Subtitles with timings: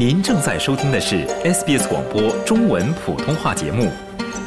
[0.00, 3.92] 您正在收听的是 SBS 广播中文普通话节目。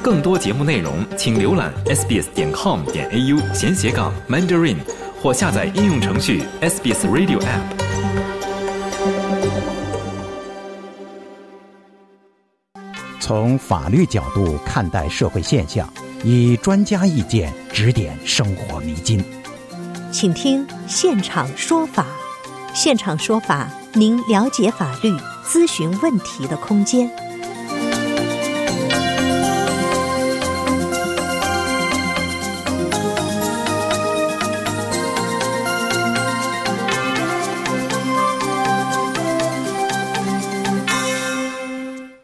[0.02, 4.78] 更多节目内容，请浏览 sbs 点 com 点 au 闲斜杠 mandarin，
[5.22, 7.62] 或下载应用程序 SBS Radio App。
[13.20, 15.88] 从法律角度看待社会现象，
[16.24, 19.24] 以专家意见指点生活迷津。
[20.12, 22.08] 请听现场说法。
[22.74, 27.10] 现场说法，您了解法律、咨询问题的空间。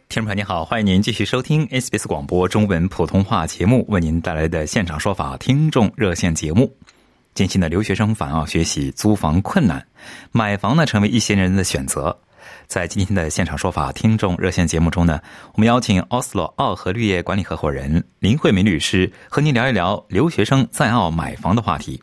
[0.08, 6.76] 听众朋友您好，欢迎您继续收听 SBS 广播中文普通话节目为您带来的现场说法听众热线节目。
[7.36, 9.86] 近期的留学生返澳学习，租房困难，
[10.32, 12.18] 买房呢成为一些人的选择。
[12.68, 15.22] 在今天的现场说法听众热线节目中呢，
[15.54, 22.02] 我们邀请奥斯陆奥和绿业管理合伙人林慧敏律师和您聊一聊留学生在澳买房的话题。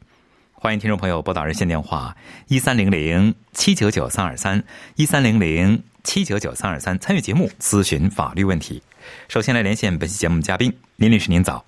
[0.53, 2.17] 欢迎听众朋友拨打热线电话
[2.49, 4.65] 一三零零七九九三二三
[4.97, 8.83] 一三零零七九九三二三参与节目咨询法律问题。
[9.29, 11.65] 首先来连线本期节目嘉宾林律师，您早。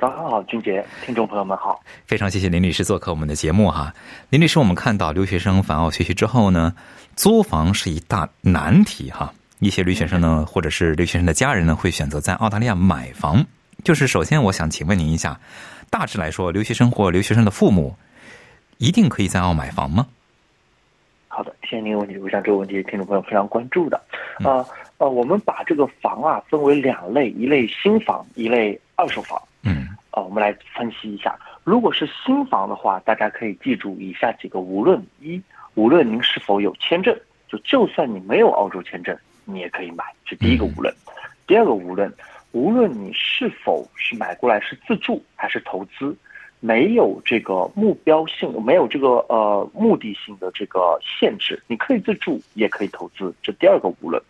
[0.00, 1.80] 早上好，俊杰，听众朋友们好。
[2.06, 3.94] 非常谢谢林律师做客我们的节目哈。
[4.30, 6.74] 林律师，我们看到留学生返澳学习之后呢，
[7.16, 9.32] 租房是一大难题哈。
[9.60, 13.44] 一些留学生呢，或者是留学生的家人呢，会选择在澳大利亚买房。
[13.84, 15.38] 就是首先，我想请问您一下，
[15.90, 17.94] 大致来说，留学生或留学生的父母
[18.78, 20.06] 一定可以在澳买房吗？
[21.28, 22.18] 好的，谢谢您的问题。
[22.18, 24.00] 我想这个问题听众朋友非常关注的。
[24.44, 24.64] 呃
[24.98, 29.40] 呃，我们把这个房啊分为两类，一类新房，一类二手房。
[29.62, 31.34] 嗯，啊，我们来分析一下。
[31.64, 35.40] 如果是新房的话，大家可以记住以下几个：无论一，
[35.74, 40.94] 无论您是否有签证，就就算你没有澳洲签证，你也可以买，这第一个无论。
[41.46, 42.12] 第二个无论，
[42.52, 46.16] 无论你是否是买过来是自住还是投资，
[46.60, 54.22] 没有这个目标性，没有这个呃目的性的这个限制，你可以自住也可以投资，这第二个无论。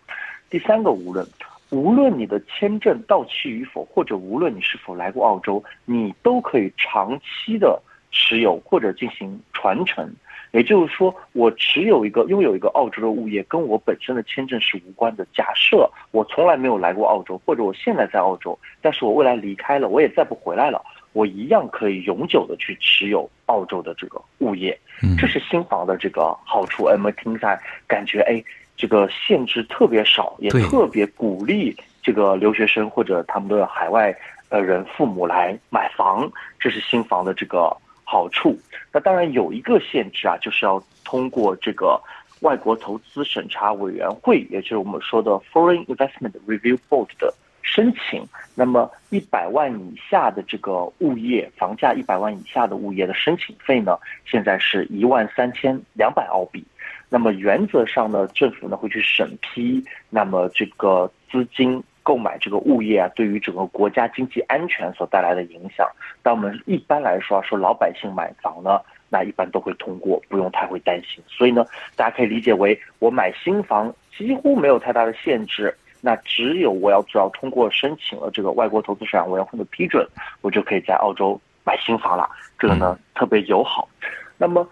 [0.48, 1.26] 第三个无论。
[1.70, 7.80] 无论你的签证到期与否，或者无论你是否来过澳洲，你都可以长期的
[8.10, 10.14] 持有或者进行传承。
[10.52, 15.26] 也就是说，我持有一个拥有一个澳洲的物业，跟我本身的签证是无关的。
[15.34, 20.80] 假设我从来没有来过澳洲，或者我现在在澳洲，但是我未来离开了，我也再不回来了，
[21.12, 24.78] 我一样可以永久的去持有澳洲的这个物业。
[25.18, 26.84] 这是新房的这个好处。
[26.84, 28.42] 哎，我们听下感觉哎。
[28.74, 34.12] 这个限制特别少，也特别鼓励这个留学生或者他们的海外
[34.48, 37.76] 呃人父母来买房，这是新房的这个
[38.12, 38.58] 好处。
[38.92, 41.98] 那当然有一个限制啊，就是要通过这个
[42.40, 48.22] 外国投资审查委员会，也就是我们说的 Foreign Investment Review Board 的申请。
[48.54, 53.96] 那么一百万以下的这个物业房价一百万以下的物业的申请费呢，
[54.26, 56.62] 现在是一万三千两百澳币。
[57.08, 65.88] 那么原则上呢，政府呢会去审批，那么这个资金购买这个物业啊，对于整个国家经济安全所带来的影响。
[66.22, 71.22] 但我们一般来说说老百姓买房呢，那一般都会通过，不用太会担心。
[71.26, 71.64] 所以呢，
[71.96, 80.06] 大家可以理解为我买新房几乎没有太大的限制，那只有我要只要通过申请了这个外国投资市场委员会的批准，
[80.40, 82.28] 我就可以在澳洲买新房了。
[82.58, 83.88] 这个呢特别友好。
[84.36, 84.68] 那么。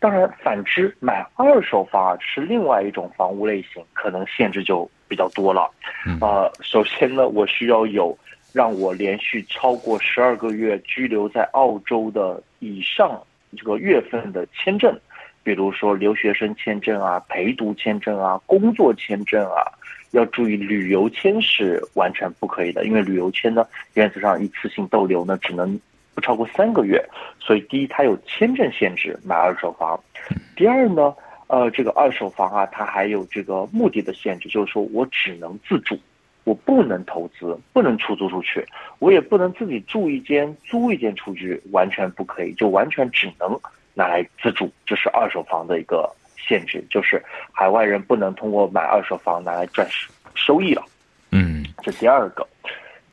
[0.00, 5.70] 当然，反之，买二手房啊是另外一种房屋类型，可能限制就比较多了。
[6.20, 8.16] 啊，首先呢，我需要有
[8.52, 13.20] 让我连续超过十二个月居留在澳洲的以上
[13.56, 14.98] 这个月份的签证，
[15.42, 19.62] 比如说留学生签证啊、陪读签证啊、工作签证啊。
[20.12, 25.80] 要注意，旅游签是完全不可以的，因为旅游签呢，原则上一次性逗留呢只能。
[26.14, 27.04] 不超过三个月，
[27.40, 29.98] 所以第一，它有签证限制买二手房；
[30.54, 31.12] 第二呢，
[31.46, 35.98] 呃，这个二手房啊，它还有这个目的的限制，就是说我只能自住，
[36.44, 38.64] 我不能投资，不能出租出去，
[38.98, 43.60] 我也不能自己住一间、租一间出去，完全不可以，就完全只能
[43.92, 44.72] 拿来自住。
[44.86, 49.86] 这是二手房的一个限制，就是海外人不能通过买二手房拿来赚
[50.34, 50.82] 收益了。
[51.30, 52.46] 嗯，这第二个，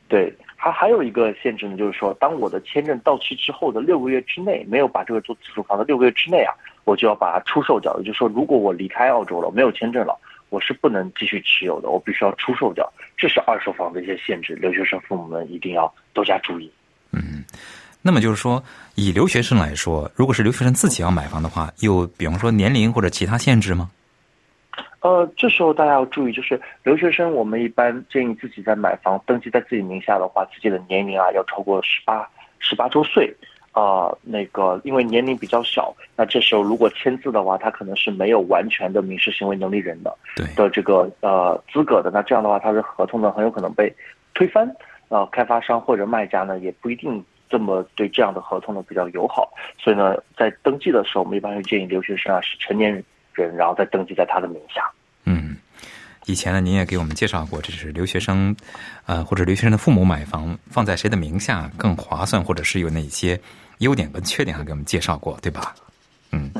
[0.08, 0.32] 对。
[0.64, 7.96] 它还有一个限制呢，就是说，当我的签证到期之后的六个月之内，没有把这个做自住房的六个月之内啊，我就要把它出售掉。
[7.98, 10.18] 也就是说，如果我离开澳洲了，没有签证了，
[10.50, 12.90] 我是不能继续持有的，我必须要出售掉。
[13.16, 16.70] 这是二手房的一些限制，留学生父母们一定要多加注意。
[17.12, 17.44] 嗯，
[18.00, 18.62] 那么就是说，
[18.94, 23.90] 以留学生来说，如果是留学生自己要买房的话，有比方说年龄或者其他限制吗？
[25.00, 32.28] 呃，这时候大家要注意，就是留学生，我们一般建议自己在买房登记在自己名下的话，自己的年龄啊要超过十八
[32.60, 33.34] 十八周岁。
[33.72, 42.10] 啊，那个因为年龄比较小，那这时候如果签字的话，他可能是没有完全的民事行为能力人的对的这个呃资格的。
[42.10, 43.92] 那这样的话，他的合同呢很有可能被
[44.34, 44.70] 推翻。
[45.08, 49.52] 呃，开发商或者卖家呢也不一定这么对这样的合同呢比较友好。
[49.78, 52.92] 所以呢，在登记的时候，我们一般会建议留学生啊是成年
[53.34, 54.90] 人，然后再登记在他的名下。
[56.26, 58.54] 以前呢，您也给我们介绍过，这是留学生，
[59.06, 63.38] 呃，或者留学生的父母买房放在谁的名下更划算，或者是有哪些
[63.78, 65.74] 优点跟缺点，还给我们介绍过，对吧？
[66.30, 66.50] 嗯，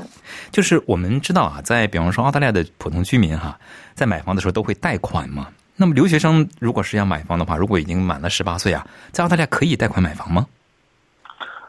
[0.50, 3.59] 就是我们知道啊，在比方说澳大利亚的普通居民哈，
[3.94, 5.49] 在买房的时候都会贷款嘛。
[5.76, 10.47] 那么留学生如果是要买房的话，如果已经满了十八岁啊，在澳大利亚可以贷款买房吗？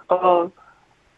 [0.08, 0.52] 呃，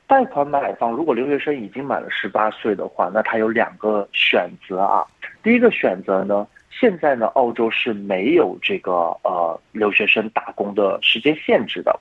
[0.08, 5.04] 贷款买房，如果留学生已经满了十八岁的话，那他有两个选择啊。
[5.42, 6.46] 第一个选择呢，
[6.78, 8.92] 现在呢，澳洲是没有这个
[9.24, 11.98] 呃留学生打工的时间限制的。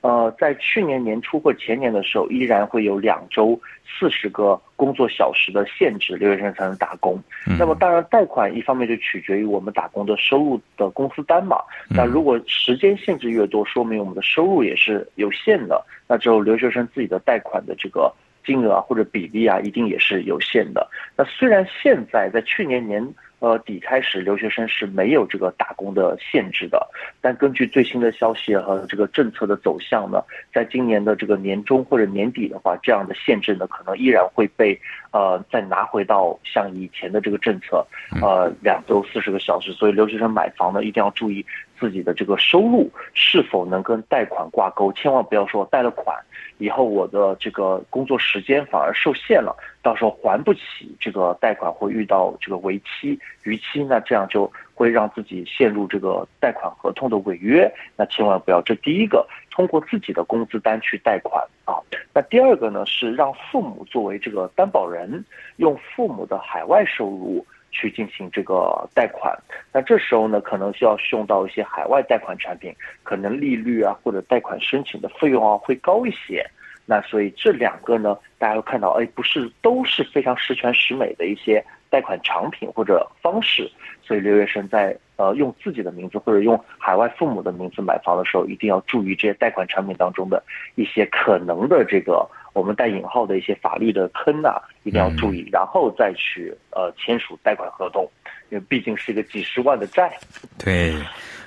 [0.00, 7.20] 呃，在去年年初或前年的时候，依然会有两周四十个工作小时的限制，留学生才能打工。
[7.58, 11.58] 那么，当然贷款一方面就取决于我们打工的收入的工资单嘛。
[11.88, 15.84] 那如果时间限制越多，说明我们的收入也是有限的。
[16.06, 18.12] 那之后留学生自己的贷款的这个
[18.44, 20.88] 金额啊或者比例啊，一定也是有限的。
[21.16, 23.04] 那虽然现在在去年年。
[23.38, 26.88] 呃，底开始留学生是没有这个打工的限制的，
[27.20, 30.22] 但根据最新的消息和这个政策的走向呢，
[30.54, 34.80] 在今年的这个年中或者年底的话，这样的限制呢，可能依然会被
[35.10, 37.86] 呃再拿回到像以前的这个政策，
[38.22, 39.70] 呃，两周四十个小时。
[39.72, 41.44] 所以留学生买房呢，一定要注意
[41.78, 46.16] 自己的这个收入是否能跟贷款挂钩，千万不要说贷了款。
[46.58, 50.60] 以后我的这个工作时间反而受限了，到时候还不起
[50.98, 57.70] 这个贷款，会遇到这个为期逾期，那这样就会让自己陷入这个贷款合同的违约。
[57.94, 61.76] 那千万不要，这第一个通过自己的工资单去贷款啊。
[62.14, 65.22] 那第二个呢是让父母作为这个担保人，
[65.56, 67.44] 用父母的海外收入。
[67.76, 69.36] 去进行这个贷款，
[69.70, 76.42] 那这时候呢，可能需要用到一些海外贷款产品，可能利率啊或者贷款申请的费用啊会高一些。
[76.86, 83.70] 那所以这两个呢，大家会看到，哎，不是都是非常十全十美的一些贷款产品或者方式。
[84.02, 90.42] 所以留学生在呃用自己的名字或者用海外父母的名字买房的时候，一定要注意这些贷款产品当中的
[90.76, 92.26] 一些可能的这个。
[92.56, 98.10] 我们带引号的一些法律的坑啊，一定要注意，然后再去呃签署贷款合同，
[98.48, 100.10] 因为毕竟是一个几十万的债。
[100.58, 100.94] 对，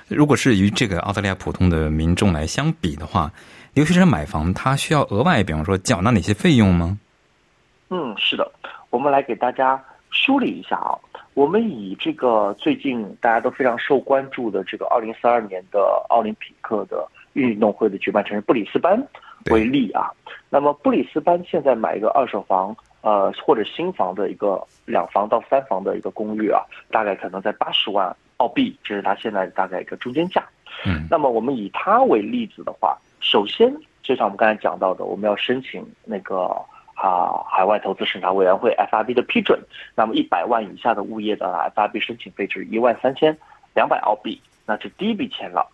[0.06, 3.28] 如果是与这个澳大利亚普通的民众来相比的话，
[3.74, 6.96] 留学生买房他需要额外，比方说缴纳哪些费用吗？
[7.88, 8.48] 嗯，是的，
[8.90, 10.94] 我们来给大家梳理一下啊。
[11.34, 19.04] 我们以这个最近大家都非常受关注的这个二零四二年的奥林匹克的运动会的举办城市布里斯班。
[19.50, 20.10] 为例啊，
[20.48, 30.44] 那么布里斯班现在买一个二手房，呃或者新房的一个两房到三房的一个公寓啊，大概可能在八十万澳币，这是它现在大概一个中间价。
[30.84, 36.54] 嗯，那么我们以它为例子的话，首先就像我们刚才讲到的，我们要申请那个
[36.94, 39.58] 啊海外投资审查委员会 FRB 的批准。
[39.94, 43.36] 那么一百万以下的物业的 FRB 申请费是一万三千
[43.74, 45.66] 两百澳币，那是第一笔钱了。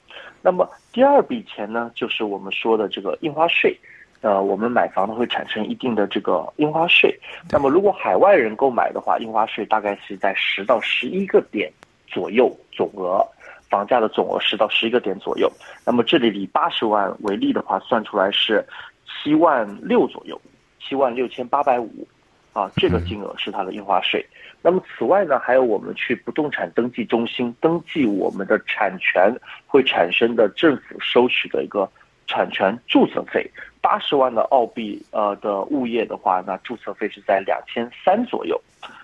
[0.43, 3.77] 那么第二笔钱呢，就是我们说的这个印花税，
[4.21, 7.19] 呃，我们买房呢会产生一定的这个印花税。
[7.51, 11.73] 那么如果海外人购买的话，印花税大概是在十到十一个点
[12.07, 13.27] 左右总额，
[13.69, 15.51] 房价的总额十到十一个点左右。
[15.85, 18.65] 那么这里以八十万为例的话，算出来是
[19.07, 20.41] 七万六左右，
[20.81, 22.07] 七万六千八百五，
[22.53, 24.25] 啊，这个金额是它的印花税。
[24.67, 29.33] 那么此外呢，还有我们去不动产登记中心登记我们的产权
[29.65, 31.89] 会产生的政府收取的一个
[32.27, 33.49] 产权注册费，
[33.81, 38.61] 八十万的澳币呃的物业的话，那注册费是在两千三左右。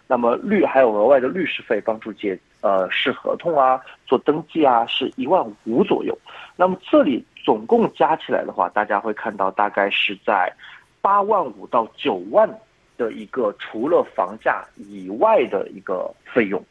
[0.09, 6.19] 那么律还有额外的律师费，帮助解呃释合同啊，做登记啊，是一万五左右。
[6.57, 10.52] 那么这里总共加起来的话，大家会看到大概是在
[11.00, 12.50] 八万五到九万。
[12.96, 16.64] 的一个除了房价以外的一个费用，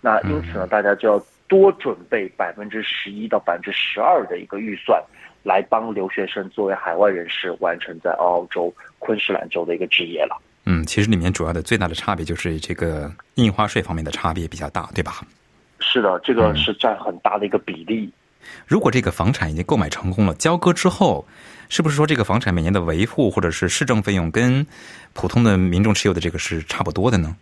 [0.00, 5.02] 那因此呢，大家就要多准备百分之十一到百分之十二的一个预算，
[5.42, 10.36] 来帮留学生作为海外人士完成在澳洲昆士兰州的一个职业了。
[10.64, 15.20] 嗯，其实里面主要的最大的差别就是这个印花税方面的差别比较大，对吧？
[15.78, 18.10] 是的，这个是占很大的一个比例。
[18.66, 21.26] 如果这个房产已经购买成功了，交割之后。
[21.68, 24.64] 是不是说这个房产每年的维护或者是市政费用跟
[25.14, 27.36] 普通的民众持有的这个是差不多的呢？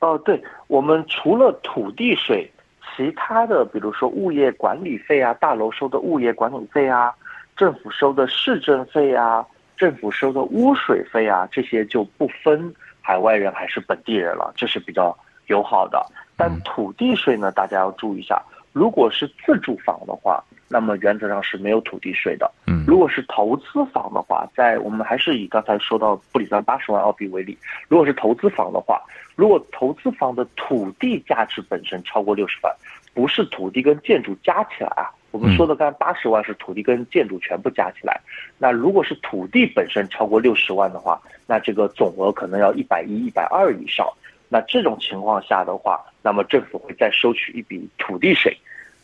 [0.00, 2.50] 哦，对，我们除了土地税，
[2.96, 7.14] 其他的比如说物业管理费啊，大楼收的物业管理费啊，
[7.56, 16.04] 政府收的市政费啊，政府收的污水费啊，这些就不分海外人还是本地人了，这是比较友好的。
[16.36, 20.42] 但土地税呢，大家要注意一下，如果是自住房的话。
[20.72, 22.48] 那么原则上是没有土地税的。
[22.68, 27.58] 嗯，如果是投资房的话，在我们还是以刚才说到布里斯班八十万澳币为例，
[27.88, 29.02] 如果是投资房的话，
[29.34, 32.72] 如果投资房的土地价值本身超过六十万，
[33.12, 38.20] 不是土地跟建筑加起来啊，我们说的刚才八十万是土地跟建筑全部加起来。
[38.56, 44.06] 那如果是土地本身超过六十万的话，那这个总额可能要一百一、一百二以上。
[44.52, 48.54] 那这种情况下的话，那么政府会再收取一笔土地税。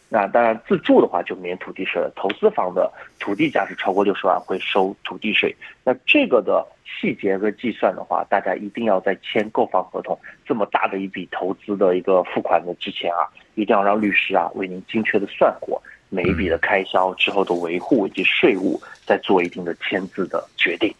[0.09, 2.13] 那当然，自住的话就免土地税了。
[2.15, 5.55] 投资房的土地价值超过六十万会收土地税。
[5.85, 20.95] 那这个的细节和计算的话，大家一定要在签购房合同这么大的一笔投资的一个付款的之前啊，一定要让律师啊为您精确的算过每一笔的开销之后的维护以及税务，再做一定的签字的决定。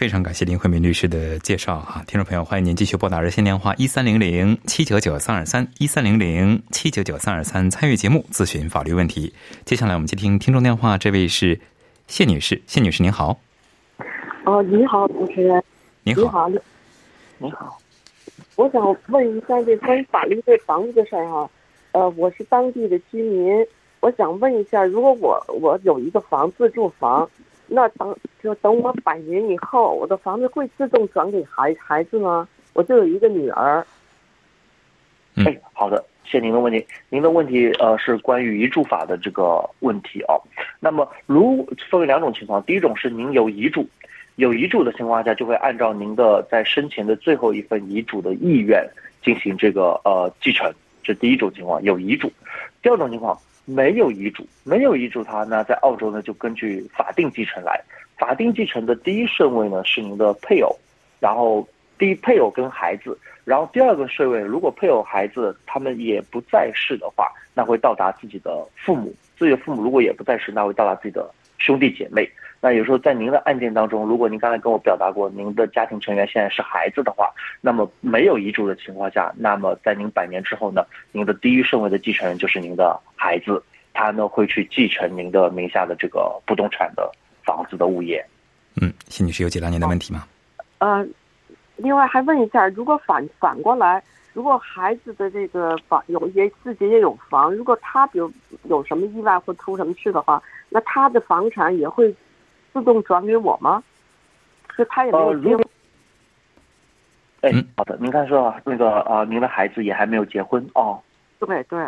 [0.00, 9.30] 非常感谢林慧敏律师的介绍哈，听众朋友，欢迎您继续拨打热线电话一三零零七九九三二三一三零零七九九三二三参与节目咨询法律问题。
[9.66, 11.60] 接下来我们接听听众电话，这位是
[12.06, 13.38] 谢女士，谢女士您好。
[14.46, 15.62] 哦，你好，主持人。
[16.02, 16.48] 你好。
[16.48, 16.64] 你好。
[17.36, 17.78] 你好。
[18.56, 21.50] 我想问一下这关于法律对房子的事儿哈，
[21.92, 23.54] 呃，我是当地的居民，
[24.00, 27.28] 我想问一下，如果我我有一个房自住房。
[27.72, 32.48] 那等就等我百年以后，我的房子会自动转给孩孩子吗？
[32.72, 33.86] 我就有一个女儿。
[35.36, 36.84] 哎，好的，谢谢您的问题。
[37.08, 40.34] 您的问题呃是关于遗嘱法的这个问题哦。
[40.80, 43.86] 那么，如分为两种情况，第一种是您有遗嘱，
[44.34, 48.84] 有遗嘱的情况下，就会按照您的在生前的最后一份遗嘱的意愿
[49.22, 50.68] 进行这个呃继承，
[51.04, 52.30] 这第一种情况有遗嘱。
[52.82, 53.38] 第二种情况。
[53.64, 57.80] 没有遗嘱，没有遗嘱，他那在澳洲呢就根据法定继承来。
[58.18, 60.76] 法定继承的第一顺位呢是您的配偶，
[61.20, 61.66] 然后
[61.98, 69.14] 第一配偶跟孩子，然后第二个顺位，如果配偶孩子他们也不在世的话，那会到达自己的父母。
[69.38, 72.28] 自己的父母如果也不在世，那会到达自己的兄弟姐妹。
[72.62, 77.30] 那有时候在您的案件当中，如果您刚才跟我表达过您的家庭成员现在是孩子的话，
[77.62, 83.62] 那么没有遗嘱的情况下，那么在您百年之后呢，您的第一顺位的继承人就是您的孩子，
[83.94, 87.10] 他呢会去继承您的名下的这个不动产的
[87.42, 88.22] 房子的物业。
[88.78, 90.26] 嗯，谢女士有解答您的问题吗？
[90.80, 91.06] 呃，
[91.76, 94.02] 另外还问一下，如果反反过来，
[94.32, 98.32] 如果孩子的这个房有也自己也有房，如果他比如
[98.64, 102.14] 有什么意外或出什么事的话，那他的房产也会。
[102.72, 103.82] 自动转给我吗？
[104.78, 105.66] 就他也没有结婚。
[107.40, 111.02] 哎，好的，您看说那个啊，您的孩子也还没有结婚哦。
[111.40, 111.84] 对对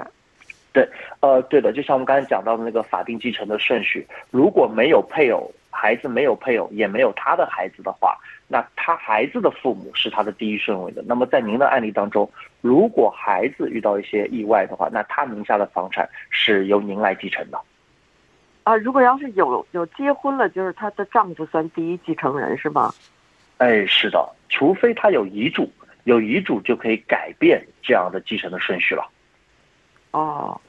[0.73, 0.89] 对，
[1.21, 8.19] 呃，对的，就像我们刚才讲到的那个法定继承的顺序，如果没有配偶，孩子没有配偶，也没有他的孩子的话，
[8.53, 11.03] 那他孩子的父母是他的第一顺位的。
[11.07, 12.31] 那么在您的案例当中，
[12.61, 17.59] 如果孩子遇到一些意外的话，那他名下的房产是由您来继承的。
[18.65, 22.93] 啊，如果要是有有结婚了，就是她的丈夫算第一继承人是吗？
[23.57, 25.67] 哎，是的，除非他有遗嘱，
[26.05, 29.09] 有遗嘱就可以改变这样的继承的顺序了。
[30.11, 30.61] 哦，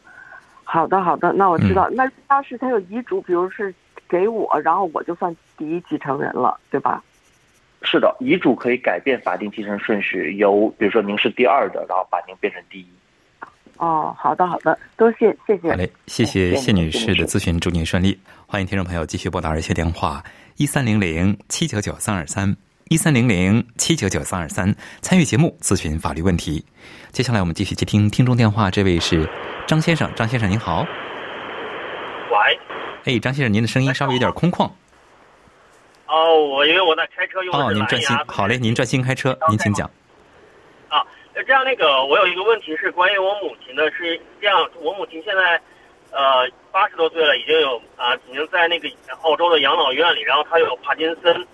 [0.63, 1.89] 好的好的，那我知道。
[1.89, 3.75] 那要是他有遗嘱，比如是
[4.07, 7.03] 给我，然后我就算第一继承人了，对吧？
[7.83, 12.87] 是的，遗嘱可以改变法定继承顺序，由比如说您是第二的，然后把您变成第一。
[13.77, 15.69] 哦，好的，好的，多谢，谢谢。
[15.69, 18.17] 好嘞，谢谢谢女士的咨询，祝您顺利。
[18.47, 20.23] 欢迎听众朋友继续拨打热线电话
[20.57, 22.55] 一三零零七九九三二三
[22.89, 26.63] 一三零零七九九三二三，参与节目咨询法律问题。
[27.11, 29.27] 接下来我们继续接听听众电话，这位是
[29.67, 30.85] 张先生，张先生您好。
[32.29, 32.59] 喂。
[33.05, 34.69] 哎，张先生，您的声音稍微有点空旷。
[36.07, 37.55] 哦，我因为我在开车用。
[37.55, 39.89] 哦，您专心，好嘞，您专心开车，您请讲。
[40.89, 45.59] 啊这样，那个我有一个问题是关于我母亲的，是这样，我母亲现在，
[46.11, 48.87] 呃，八十多岁了，已经有啊，已经在那个
[49.23, 51.45] 澳洲的养老院里，然后她有帕金森。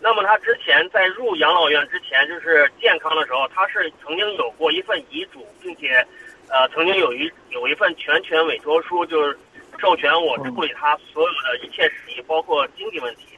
[0.00, 6.04] 那么她之前在入养老院之前，就是健康的时候，她是曾经有过一份遗嘱，并且，
[6.48, 9.38] 呃，曾经有一有一份全权委托书，就是
[9.78, 13.37] 授权我处理她所有的一切事宜，包括经济问题。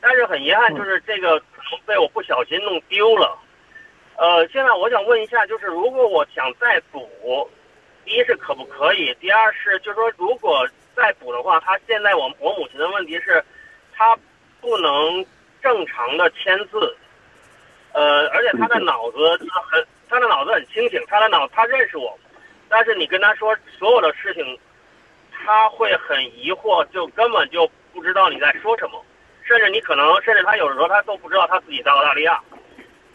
[0.00, 1.40] 但是很遗憾，就是这个
[1.86, 3.38] 被我不小心弄丢了。
[4.16, 7.08] 呃，现在我想问一下，就是如果我想再补，
[8.04, 9.14] 第一是可不可以？
[9.20, 13.42] 第二是，就是说如果再补的话，他现在我我母亲的问题是，
[13.94, 14.16] 她
[14.60, 15.24] 不能
[15.62, 16.96] 正常的签字，
[17.92, 19.16] 呃，而且她的脑子
[19.70, 22.18] 很他的脑子很清醒，他的脑他认识我，
[22.68, 24.58] 但是你跟他说所有的事情，
[25.30, 29.02] 他会很疑惑，就根本就不知道你在说什么，
[29.50, 32.40] 甚至你可能甚至他有的时候他都不知道他自己在澳大利亚。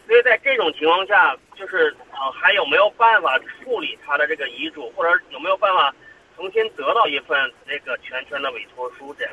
[0.06, 5.90] 所以在这种情况下，就是呃，还有没有办法处理他的这个遗嘱，或者有没有办法
[6.36, 9.14] 重新得到一份那个全权的委托书？
[9.18, 9.32] 这样。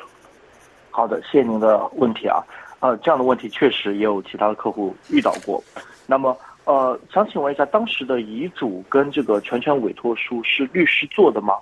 [0.90, 2.42] 好的，谢谢您的问题啊。
[2.80, 5.62] 呃，这样的问题确实也有其他的客户遇到过。
[6.06, 6.34] 那么，
[6.64, 11.54] 呃，想请问一下，当时的遗嘱跟这个全权委托书是律师做的吗？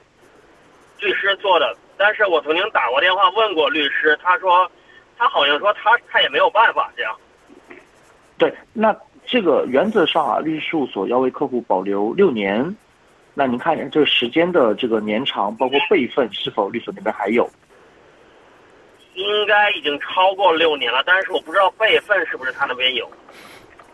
[1.01, 4.71] 律师做的，但是我曾经打过电话问过律师，他说，
[5.23, 7.17] 他好像说他他也没有办法这样。
[8.37, 8.93] 对，那
[9.25, 12.77] 这个原则上啊，律师事务所要为客户保留六年。
[13.33, 17.49] 那您看一下这个时间的这个年长，包括备份是否律所那边还有？
[19.15, 23.09] 应该已经超过六年了，但是我不知道备份是不是他那边有。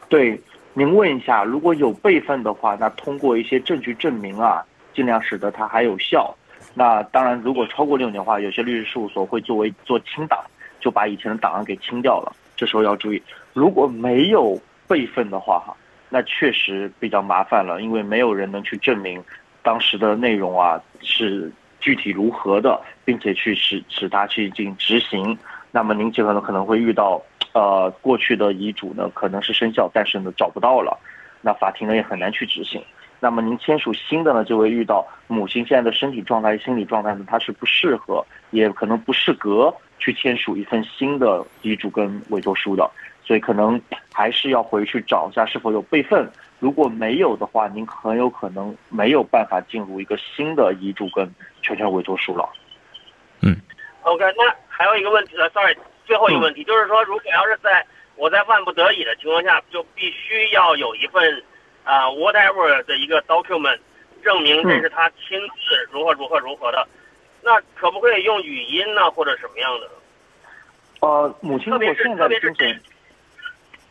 [0.08, 0.40] 对，
[0.72, 6.34] 您问一下，如果有备份的话，那通过一些证据证明啊，尽量使得它还有效。
[6.72, 10.42] 那当然，如果超过六年的话，有些律师事务所会作为做清档，
[10.88, 12.32] 就把以前的档案给清掉了。
[12.56, 15.76] 这时候要注意，如果没有备份的话，哈，
[16.08, 19.22] 那确实比较麻烦了，因为没有人能去证明
[19.62, 21.52] 当时的内容啊是。
[21.80, 25.38] 具体如何的，并且去使使他去进行执行，
[25.70, 30.98] 那么您这可能可能会遇到，呃，过去的遗嘱呢可能是生效，但是呢找不到了，
[31.40, 32.82] 那法庭呢也很难去执行。
[33.20, 42.90] 那么您签署新的呢，就会遇到母亲现在的身体状态、心理状态呢，它是不适合，也可能不适合去签署一份新的遗嘱跟委托书的，
[43.24, 43.80] 所以可能
[44.12, 46.30] 还是要回去找一下是否有备份。
[46.60, 51.28] 如果没有的话，您很有可能没有办法进入一个新的遗嘱跟
[51.62, 52.48] 全权委托书了。
[53.42, 53.56] 嗯
[54.02, 57.86] ，OK，那还有一个问题了，Sorry，最后一个问题就是说，如果要是在
[58.16, 61.42] 我在万不得已的情况下，就必须要有一份
[61.84, 63.78] 啊 whatever 的一个 document
[64.24, 66.88] 证明这是他亲自如何如何如何的，
[67.48, 69.88] 那可不可以用语音呢，或者什么样的？
[71.00, 72.78] 呃，母亲特别是特别是这。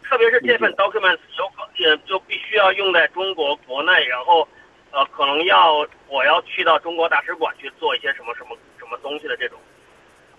[0.04, 4.48] 特别是这份 documents 有可也就必须要用在中国国内，然后，
[4.92, 9.58] 呃，可能要我要去到中国大使馆去做一些什么什么什么东西的这种。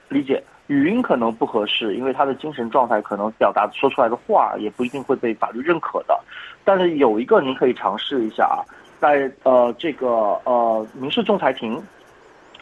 [0.09, 6.18] 理解，语音可能不合适，因为他的精神状态可能表达说出来的话也不一定会被法律认可的。
[6.64, 8.64] 但是有一个您可以尝试一下啊，
[8.98, 10.09] 在呃这个
[10.44, 11.83] 呃民事仲裁庭，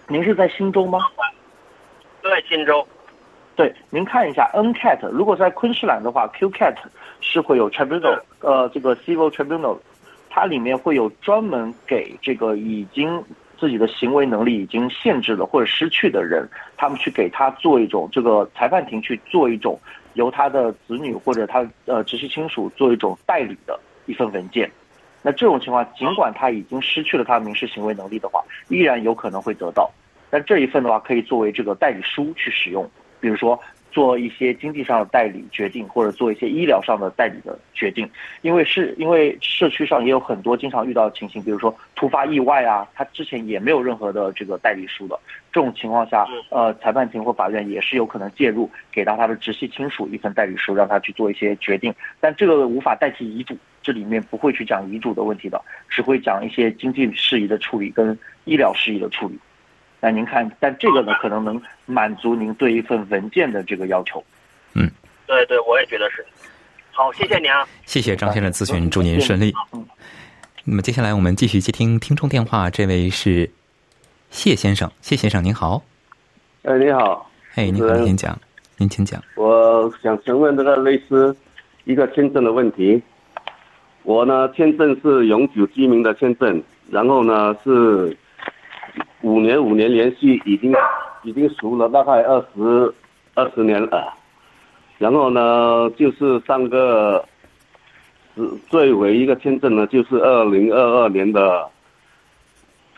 [0.09, 1.01] 您是在新州吗？
[2.23, 2.87] 对，新州。
[3.57, 6.77] 对，您看一下 NCAT，如果在昆士兰的话，QCAT
[7.21, 9.79] 是会有 tribunal，呃，这个 civil tribunal，
[10.31, 13.21] 它里面会有专门给这个已经
[13.59, 19.81] 自己的行为能力已经限制了或者失去的人，他们去给他做一种这个裁判庭去做一种
[20.14, 24.71] 由他的子女或者他呃直系亲属做一种代理的一份文件。
[25.27, 29.91] 那这种情况，尽管他已经失去了他民事行为能力的话，依然有可能会得到。
[30.31, 32.89] 但这一份的话，可以作为这个代理书去使用。
[33.19, 33.59] 比如说
[33.91, 38.09] 做一些经济上的代理决定，或者做一些医疗上的代理的决定，
[38.43, 45.19] 因为是因为社区上也有很多经常遇到的情形，比如说突发意外啊，他之前也没有任何的这个代理书的，
[45.51, 59.38] 这种情况下，呃，裁判庭或法院也是有可能介入，给到他的直系亲属一份代理书，让他去做一些决定，但这个无法代替遗嘱，这里面不会去讲遗嘱的问题的，只会讲一些经济事宜的处理跟医疗事宜的处理。
[60.01, 64.20] 那您看，但这个呢，可能能满足您对一份文件的这个要求。
[64.75, 64.90] 嗯，
[65.25, 66.27] 对对，我也觉得是。
[66.90, 67.64] 好，谢谢您啊。
[67.85, 69.55] 谢谢张先生咨询，祝您顺利。
[69.72, 69.87] 嗯。
[70.64, 73.49] 那么接下来我们继续接听听众电话，这位是
[74.31, 75.81] 谢先生，谢先生您好。
[76.64, 77.31] 哎，你好。
[77.55, 78.37] 哎，您好，您讲，
[78.79, 79.22] 您请讲。
[79.37, 81.37] 我想询问这个类似
[81.85, 83.01] 一个签证的问题。
[84.07, 88.16] 我呢，签证是永久居民的签证，然后呢是。
[89.23, 90.73] 五年五年连续已经
[91.25, 92.95] 已经熟了大概二十
[93.35, 94.14] 二十年了，
[94.99, 97.25] 然后呢就是上个
[98.37, 101.66] 是最尾一个签证呢，就是二零二二年的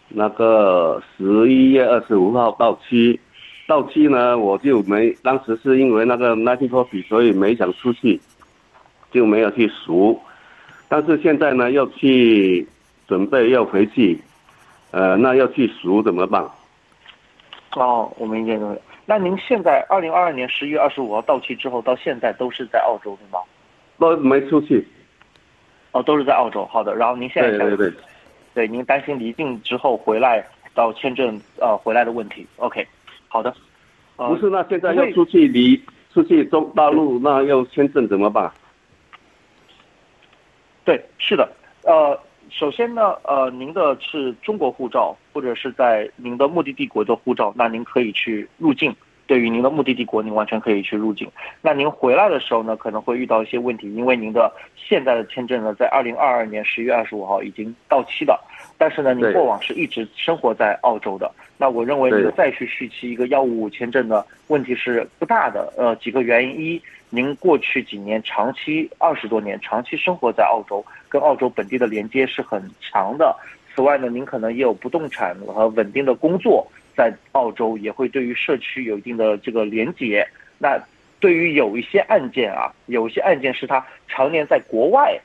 [0.08, 3.18] 那个十一月二十五号到期，
[3.66, 8.20] 到期呢我就没当时是因为那个 nineteen copy，所以没想出去，
[9.10, 10.20] 就没有去赎，
[10.88, 12.66] 但是现在呢要去
[13.06, 14.20] 准备要回去。
[14.90, 16.42] 呃，那要去赎怎么办？
[17.76, 18.74] 哦，我明白了。
[19.04, 23.38] 那您现在二零二二年十一月二十五号到期之后，到现在都是在澳洲对吗？
[23.98, 24.88] 都没出去。
[25.92, 26.64] 哦，都是在澳洲。
[26.72, 26.96] 好的。
[26.96, 27.92] 然后您现在对对对，
[28.54, 30.42] 对您担心离境之后回来
[30.74, 32.46] 到签证呃回来的问题。
[32.56, 32.86] OK，
[33.28, 33.54] 好的。
[34.16, 35.78] 不是，那现在要出去离
[36.14, 38.50] 出去中大陆，那要签证怎么办？
[40.88, 41.46] 对，是的。
[41.82, 48.96] 呃，首先呢，呃，您的是中国护照，或者是在您的目的地国的护照，那您可以去入境。
[49.28, 51.30] 对于您的目的地国，您完全可以去入境。
[51.60, 58.42] 那您回来的时候呢，可能会遇到一些问题，因为您的现在的签证呢，在二零二二年十月二十五号已经到期了。
[58.78, 61.30] 但是呢，您过往是一直生活在澳洲的。
[61.58, 65.70] 那我认为再去续期一个幺五五签证呢，问题是不大的。
[65.76, 73.36] 呃，几个原因：一，您过去几年长期二十多年长期生活在澳洲，跟澳洲本地的连接是很强的。
[73.74, 76.66] 此外呢，您可能也有不动产和稳定的工作
[76.98, 80.26] 在澳洲，也会对于社区有一定的这个连接。
[80.58, 80.76] 那
[81.20, 85.16] 对于有一些案件啊，有一些案件是他常年在国外，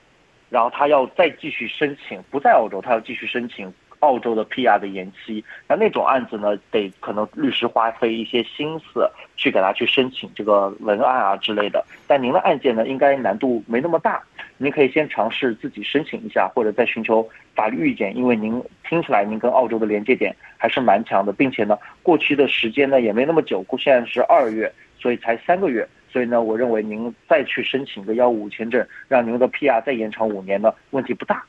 [0.52, 5.44] 然后他要再继续申请，不在澳洲，他要继续申请澳洲的 PR 的延期。
[5.68, 11.84] 那那种案子呢，得可能律师花费一些心思去给他去申请这个文案啊之类的。
[12.06, 14.22] 但您的案件呢，应该难度没那么大，
[14.58, 25.88] 您可以先尝试自己申请一下，或者再寻求法律意见，因为您听起来您跟澳洲的连接点还是蛮强的，并且呢，过去的时间呢也没那么久，现在是二月，所以才三个月。
[26.12, 31.44] 所以呢，我认为您再去申请个幺五五签证，让您的 PR 再延长五年呢，问题不大。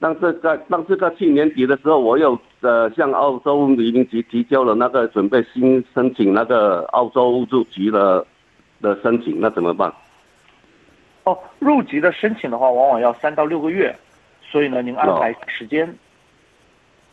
[0.00, 8.24] 当这个当这个去年底的时候，我又呃向澳洲移民局提交了那个准备新申请那个澳洲入籍的
[8.80, 9.92] 的申请，那怎么办？
[11.24, 13.94] 哦，入籍的申请的话，往往要三到六个月，
[14.42, 15.86] 所以呢，您安排时间。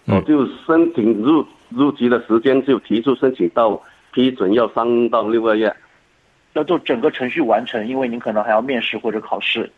[0.05, 5.73] 嗯我就申请入入籍的时间就提出申请到批准要三到六个月。
[6.51, 9.71] 要做整个程序完成，因为您可能还要面试或者考试。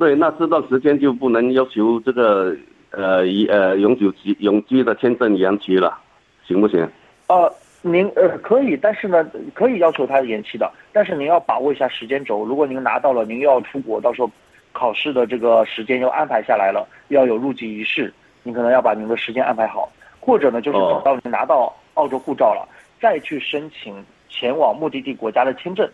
[0.00, 2.56] 对，那这段时间就不能要求这个
[2.90, 5.98] 呃一呃永久居永居的签证延期了，
[6.46, 6.88] 行不行？
[7.26, 12.46] 呃，您呃可以，但是呢，可以要求他延期的，但是您要把握一下时间轴。
[12.46, 14.30] 如果您拿到了，您又要出国，到时候
[14.72, 18.10] 考试的这个时间又安排下来了，要有入籍仪式，
[18.42, 19.86] 您可能要把您的时间安排好，
[20.18, 22.66] 或者呢，就是哦等到您拿到澳洲护照了，
[22.98, 25.86] 再去申请前往目的地国家的签证，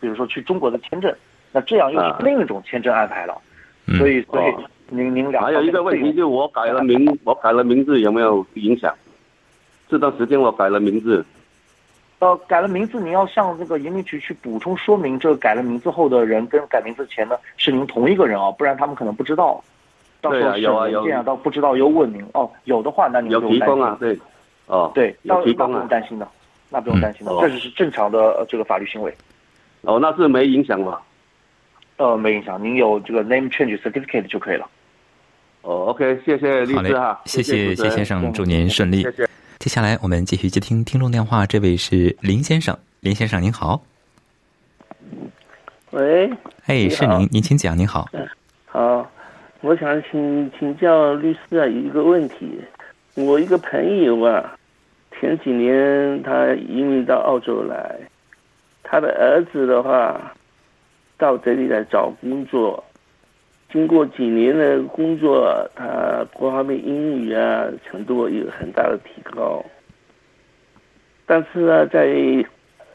[0.00, 1.10] 比如说去中国的签证，
[1.50, 3.32] 那这样又是啊另一种签证安排了。
[3.36, 3.50] 嗯
[3.98, 4.64] 所以，所以哦。
[4.90, 8.94] 您您俩还有一个问题，就是我改了名，我改了名字有没有影响？
[9.88, 11.24] 这段时间我改了名字，
[12.18, 19.62] 呃，改了名字，您要向这个移民局去补充说明，这个改了名字后的人跟改名字前呢是您同一个人啊，不然他们可能不知道。
[20.20, 21.10] 到时候对啊有啊有。
[21.10, 22.22] 啊，到不知道又问您。
[22.34, 24.18] 哦，有的话那您有不用担心提供啊，对，
[24.66, 26.28] 哦，对，那有提供啊，不用担心的，
[26.68, 29.12] 那不用担心的，嗯这只是正常的呃这个法律行为，
[29.80, 31.00] 哦，那是没影响吧？
[31.96, 34.68] 呃，没影响，您有这个 name change certificate 就可以了。
[35.62, 39.02] 哦，OK，谢谢律好嘞师哈，，谢谢谢先生，祝您顺利。
[39.02, 39.28] 谢谢。
[39.58, 43.80] 接下来我们继续接听听众电话，这位是林先生，林先生您好，
[45.92, 46.30] 喂，
[46.66, 48.06] 哎，是您，您请讲，您好。
[48.66, 49.10] 好，
[49.62, 52.60] 我想请请教律师啊一个问题。
[53.14, 54.58] 我一个朋友啊，
[55.18, 57.96] 前几年他移民到澳洲来，
[58.82, 60.34] 他的儿子的话
[61.16, 62.82] 到这里来找工作，
[63.70, 69.64] 经过几年的工作，他各方面英语啊程度有很大的提高，
[71.26, 72.08] 但是呢，在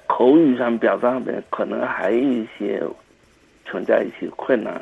[0.07, 2.81] 口语上表达上面可能还有一些
[3.65, 4.81] 存在一些困难。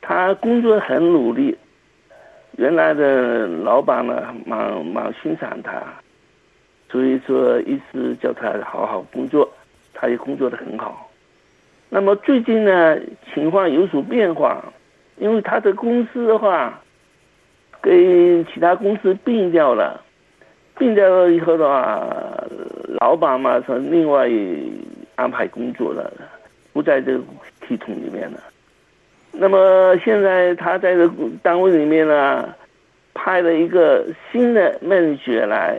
[0.00, 1.56] 他工作很努力，
[2.56, 5.82] 原来的老板呢蛮蛮欣赏他，
[6.88, 9.50] 所以说一直叫他好好工作，
[9.92, 11.05] 他也工作的很好。
[11.88, 12.98] 那么最近呢
[13.32, 14.64] 情况有所变化，
[15.18, 16.80] 因为他的公司的话
[17.80, 20.02] 跟其他公司并掉了，
[20.76, 22.06] 并掉了以后的话，
[23.00, 24.28] 老板嘛是另外
[25.14, 26.12] 安排工作了，
[26.72, 27.24] 不在这个
[27.66, 28.40] 系统里面了。
[29.32, 31.08] 那么现在他在这
[31.42, 32.54] 单位里面呢，
[33.14, 35.78] 派了一个新的梦雪来，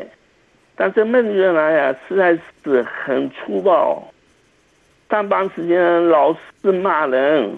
[0.76, 4.08] 但这梦雪来呀、实在是很粗暴，
[5.10, 7.58] 上班时间老是骂人，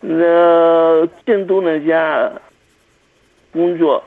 [0.00, 2.30] 呃，监督人家
[3.52, 4.02] 工作，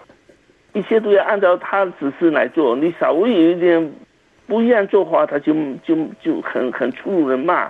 [0.72, 3.94] 一切都要按照他的指示来做，你稍微有一点
[4.48, 7.70] 不一样做法，他就就就很很粗鲁的骂。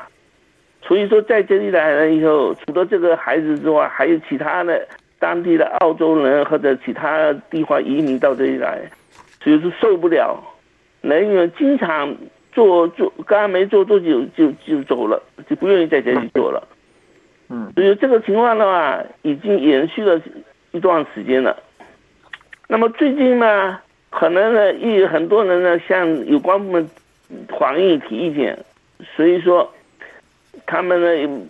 [0.84, 8.80] 所以说，在这里来了以后，除了这个孩子之外，还有其他的当地的澳洲人或者其他地方移民到这里来，
[9.42, 10.38] 所以说受不了，
[11.02, 12.16] 人员经常
[12.54, 16.68] 做做，刚没做多久就就走了，就不愿意在这里做了。
[17.50, 20.20] 嗯所以这个情况的话，已经延续了
[20.72, 21.56] 一段时间了。
[22.68, 26.90] 那么最近呢，可能呢，也有很多人呢向有关部门
[27.60, 28.58] 反映提意见，
[29.16, 29.72] 所以说
[30.66, 31.46] 他们呢，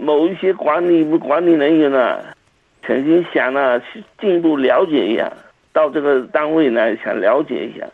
[0.00, 2.22] 某一些管理管理人员呢，
[2.82, 3.82] 曾经想呢
[4.18, 5.30] 进一步了解一下，
[5.72, 7.86] 到这个单位呢想了解一下，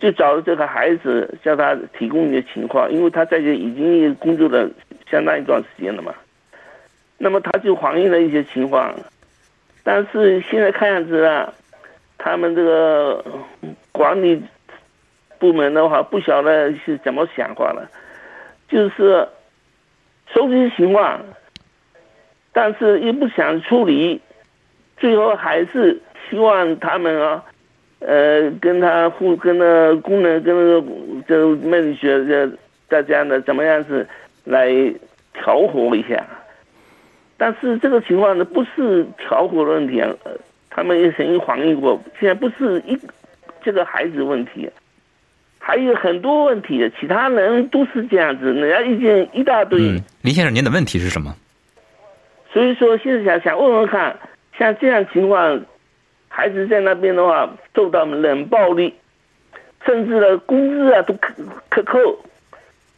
[0.00, 4.68] 就找了这个孩子向他提供一些情况，因为他在这已经工作了
[5.08, 6.12] 相当一段时间了嘛。
[7.18, 8.94] 那么他就反映了一些情况，
[9.84, 11.52] 但是现在看样子啊，
[12.16, 13.22] 他们这个
[13.92, 14.42] 管理
[15.38, 17.86] 部门的话，不晓得是怎么想法了，
[18.68, 19.28] 就是
[20.32, 21.20] 收集情况，
[22.52, 24.18] 但是又不想处理，
[24.96, 27.44] 最后还是希望他们啊，
[28.00, 30.86] 呃，跟他互跟那工人跟那个
[31.28, 32.50] 这魅力学这
[32.88, 34.06] 大家呢，怎么样子
[34.44, 34.68] 来
[35.32, 36.26] 调和一下。
[37.36, 40.10] 但是这个情况呢，不是调和的问题啊，
[40.68, 42.98] 他们也曾经反映过，现在不是一
[43.62, 44.68] 这个孩子问题，
[45.58, 49.80] 还有很多问题，其他人都是这样子，人家意见一大堆。
[49.80, 51.34] 嗯，林先生，您的问题是什么？
[52.52, 54.18] 所以说，现在想想问问看，
[54.58, 55.62] 像这样情况，
[56.32, 58.94] 孩子在那边的话受到冷暴力，
[59.84, 61.34] 甚至呢工资啊都克
[61.68, 61.98] 克扣，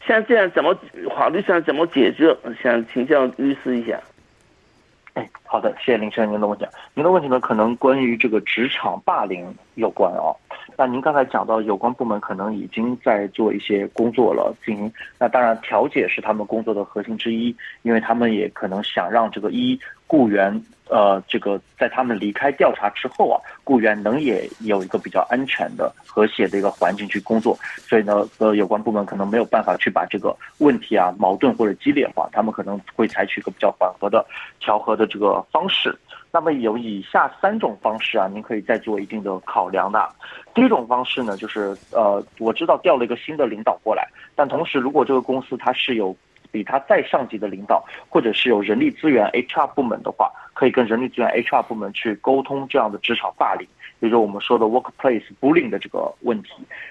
[0.07, 0.77] 像这样怎么
[1.17, 2.37] 法律上怎么解决？
[2.63, 3.99] 想请教律师一下。
[5.15, 6.67] 哎，好的，谢谢林先生您的问题。
[6.95, 10.37] 您的问题呢，可能关于这个职场霸凌有关哦。
[10.77, 14.93] 那您刚才讲到，有关部门可能已经在做一些工作了，进行。
[15.19, 20.63] 那当然，调解是他们工作的核心之一，因为他们也可能想让这个一雇员。
[20.93, 34.23] 呃，这个在他们离开调查之后啊，雇员能也有一个比较安全的、和谐的一个环境去工作，所以呢，呃，有关部门可能没有办法去把这个问题啊、矛盾或者激烈化，他们可能会采取一个比较缓和的
[34.61, 35.99] 调和的这个方式。
[36.31, 40.07] 那么有以下三种方式啊，您可以再做一定的考量的。
[40.55, 46.15] 第一种方式呢，就是呃，我知道调了一个新的领导过来，但同时如果这个公司它是有。
[46.53, 53.67] 比他再上级的领导，或者是有人力资源 HR 部门的话，可以跟人力资源 HR 部门去沟通这样的职场霸凌，
[53.99, 56.51] 比如说我们说的 workplace bullying 的这个问题。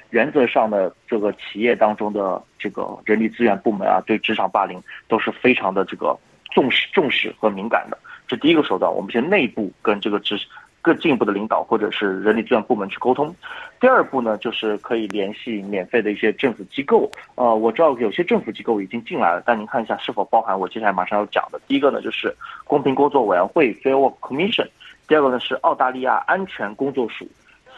[0.09, 6.17] 原则上呢，这个企业当中的这个人力资源部门啊，对职场霸凌都是非常的这个
[6.51, 7.97] 重视、重视和敏感的。
[8.27, 10.39] 这第一个手段，我们先内部跟这个职。
[10.81, 13.33] 更进一步的领导或者是人力资源部门去沟通。
[13.79, 17.09] 第二步呢，就是可以联系免费的一些政府机构。
[17.35, 21.59] 呃，我知道有些政府机构已经进来了，但您看一下是否包含我接下来马上要讲的。
[21.67, 24.67] 第一个呢，就是公平工作委员会 （Fair Work Commission）。
[25.07, 27.27] 第二个呢是澳大利亚安全工作署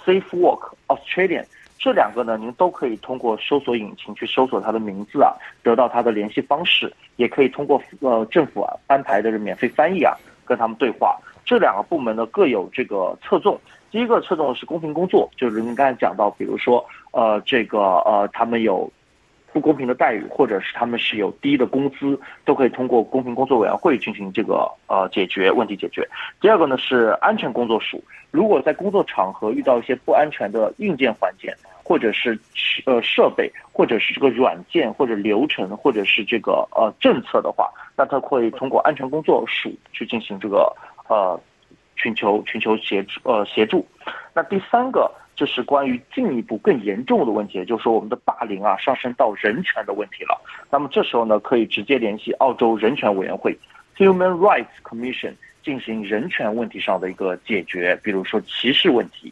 [0.06, 1.46] （Safe Work Australia）。
[1.80, 11.18] 这两个呢，您都可以通过搜索引擎去搜索它的名字啊，得到它的联系方式，也可以通过呃政府啊安排的免费翻译啊，跟他们对话。
[11.46, 13.60] 这两个部门呢各有这个侧重，
[13.92, 18.92] 第一个侧重的是公平工作，就是您刚才讲到，比如说呃这个呃他们有
[19.52, 26.08] 不公平的待遇，或者是他们是有低的工资，都可以通过公平工作委员会进行这个呃解决问题解决。
[26.42, 32.40] 第二个呢是安全工作署，如果在工作场合遇到一些不安全的硬件环节，或者是
[32.86, 40.74] 呃设备，或者是这个软件或者流程，或者是这个呃政策的话，那他会通过安全工作署去进行这个。
[41.14, 41.40] 呃，
[41.96, 43.86] 寻求寻求协助呃协助，
[44.34, 50.42] 那第三个就是关于进一步更严重的问题，就是说我们的霸凌啊上升到人权的问题了。
[50.72, 53.56] 那么这时候呢，可以直接联系澳洲人权委员会
[53.96, 59.32] （Human Rights Commission） 进行人权问题上的一个解决，比如说歧视问题，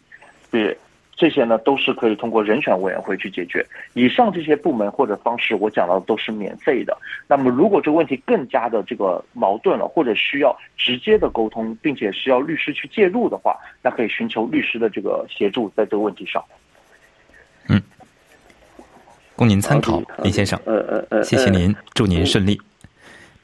[0.52, 0.78] 对。
[1.22, 3.64] 这些呢都是可以通过人权委员会去解决。
[3.94, 6.98] 以上这些部门或者方式，我讲到的都是免费的。
[7.28, 16.44] 那么，如果这个问题更加的这个矛盾了，或者需要直接的沟通，并且需要律师去介入的话，那可以寻求律师的这个协助，在这个问题上。
[17.70, 17.80] 嗯，
[19.36, 20.60] 供您参考，林先生。
[20.66, 22.60] 呃呃呃，谢谢您，祝您顺利。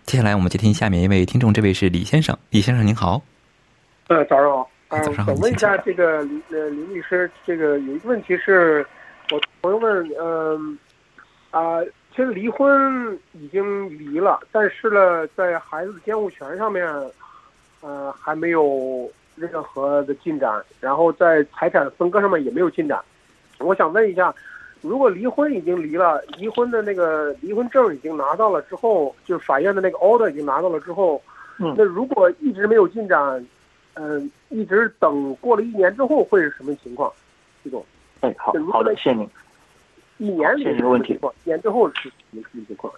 [0.07, 2.35] 接下来我们接听下面一位听众，这位是李先生。
[2.49, 3.21] 李先生您好。
[4.07, 4.67] 呃，早上好。
[4.89, 8.85] 啊，想问一下这个林呃林律师，这个有一个问题是，
[9.31, 10.77] 我朋友问，嗯，
[11.51, 11.83] 啊，
[12.15, 16.87] 其实离婚已经离了，但是呢，在孩子的监护权上面，
[17.81, 22.97] 呃，还没有任何的进展，然后在财产分割上面也没有进展。
[23.59, 24.33] 我想问一下，
[24.79, 31.21] 如果离婚已经离了，离婚的那个离婚证已经拿到了之后，就法院的那个 order 已经拿到了之后，
[31.59, 33.45] 嗯，那如果一直没有进展？
[33.99, 37.11] 嗯，一直等过了一年之后会是什么情况？
[37.63, 37.83] 徐总，
[38.21, 39.27] 哎，好好的，谢谢您。
[40.19, 42.93] 一年里的问题，一年之后是什么情况？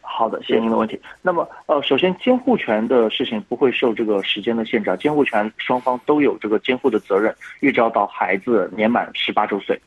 [0.00, 1.00] 好的，谢谢您的问题。
[1.22, 9.80] 那么，呃，首先监护权的事情不会受这个时间的限制，监护权双方都有这个监护的责任，一直要到孩子年满十八周岁。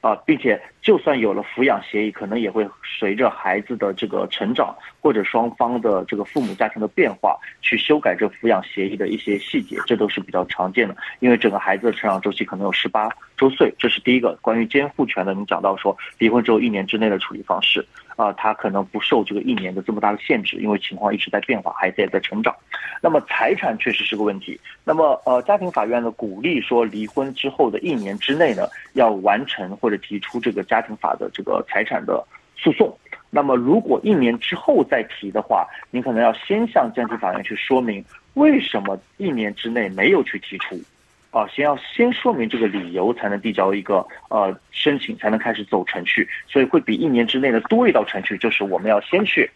[0.00, 10.96] 啊，并且就算有了抚养协议，可能也会随着孩子的这个成长或者双方的这个父母家庭的变化，去修改这抚养协议的一些细节，这都是比较常见的。
[11.18, 15.34] 因为整个孩子的成长周期可能有十八周岁，这是第一个关于监护权的。
[15.34, 17.84] 你讲到说离婚之后一年之内的处理方式，
[18.18, 22.52] 啊，他可能不受这个一年的这么大的限制，因为情况一直在变化，孩子也在成长。
[23.00, 24.60] 那么财产确实是个问题。
[24.82, 32.26] 那么呃，家庭法院呢鼓励说离婚之后的一年之内呢，要完成或者提出这个家庭法的这个财产的
[32.56, 32.92] 诉讼。
[33.30, 38.04] 那么如果一年之后再提的话，您可能要先向家庭法院去说明
[38.34, 40.76] 为什么一年之内没有去提出，
[41.38, 46.28] 啊，先要先说明这个理由，才能递交一个呃申请，才能开始走程序。
[46.48, 49.48] 所以会比一年之内的多一道程序，就是我们要先去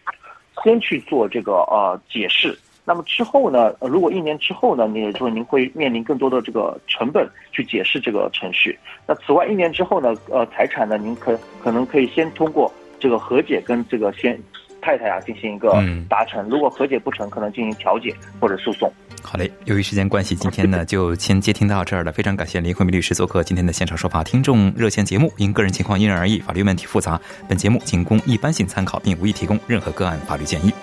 [0.63, 2.57] 先去做这个呃解释。
[2.85, 3.73] 那么之后呢？
[3.81, 8.79] 如果一年之后呢，你也就您会面临更多的这个成本去解释这个程序。
[9.05, 14.39] 那此外，一年之后呢，呃，财产呢，您可可能可以先通过这个和解跟这个先
[14.83, 16.47] 太太啊进行一个达成。
[16.49, 18.91] 如果和解不成，可能进行调解或者诉讼。
[19.21, 22.11] 好嘞，由于时间关系，今天呢 就先接听到这儿了。
[22.11, 25.31] 非常感谢林慧敏律师做客今天的现场说法听众热线节目。
[25.37, 30.73] 因个人情况因人而异，法律问题复杂，本节目仅供一般性参考，并无意提供任何个案法律建议。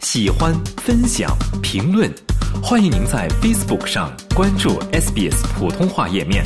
[0.00, 2.10] 喜欢、分享、评论，
[2.62, 6.42] 欢迎您在 Facebook 上关注 SBS 普通话页面。